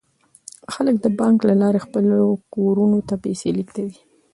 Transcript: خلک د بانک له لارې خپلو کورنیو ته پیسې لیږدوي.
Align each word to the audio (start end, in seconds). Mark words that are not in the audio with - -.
خلک 0.73 0.95
د 1.01 1.05
بانک 1.19 1.37
له 1.49 1.55
لارې 1.61 1.79
خپلو 1.85 2.17
کورنیو 2.53 3.05
ته 3.09 3.15
پیسې 3.23 3.49
لیږدوي. 3.57 3.97